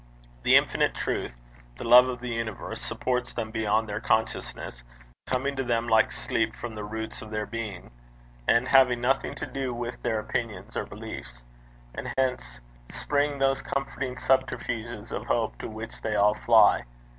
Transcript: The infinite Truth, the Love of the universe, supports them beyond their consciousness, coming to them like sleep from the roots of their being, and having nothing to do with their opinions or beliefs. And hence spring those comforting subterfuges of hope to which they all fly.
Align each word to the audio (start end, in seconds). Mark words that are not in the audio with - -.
The 0.41 0.55
infinite 0.55 0.95
Truth, 0.95 1.33
the 1.77 1.83
Love 1.83 2.07
of 2.07 2.21
the 2.21 2.29
universe, 2.33 2.81
supports 2.81 3.33
them 3.33 3.51
beyond 3.51 3.87
their 3.87 4.01
consciousness, 4.01 4.83
coming 5.27 5.55
to 5.55 5.63
them 5.63 5.87
like 5.87 6.11
sleep 6.11 6.55
from 6.55 6.73
the 6.73 6.83
roots 6.83 7.21
of 7.21 7.29
their 7.29 7.45
being, 7.45 7.91
and 8.47 8.67
having 8.67 8.99
nothing 8.99 9.35
to 9.35 9.45
do 9.45 9.75
with 9.75 10.01
their 10.01 10.17
opinions 10.19 10.75
or 10.75 10.87
beliefs. 10.87 11.43
And 11.93 12.11
hence 12.17 12.59
spring 12.89 13.37
those 13.37 13.61
comforting 13.61 14.17
subterfuges 14.17 15.11
of 15.11 15.27
hope 15.27 15.59
to 15.59 15.69
which 15.69 16.01
they 16.01 16.15
all 16.15 16.33
fly. 16.33 16.85